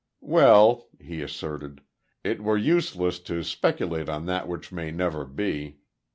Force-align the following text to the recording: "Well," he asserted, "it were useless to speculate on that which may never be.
"Well," 0.23 0.87
he 0.99 1.21
asserted, 1.21 1.81
"it 2.23 2.41
were 2.41 2.57
useless 2.57 3.19
to 3.19 3.43
speculate 3.43 4.09
on 4.09 4.25
that 4.25 4.47
which 4.47 4.71
may 4.71 4.89
never 4.89 5.25
be. 5.25 5.77